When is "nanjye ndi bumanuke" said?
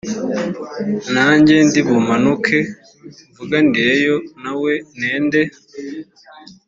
1.13-2.57